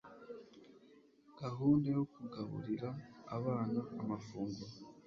Gahunda 1.39 1.87
yo 1.97 2.03
kugaburira 2.13 2.89
abana 3.35 3.79
amafunguro 4.01 4.71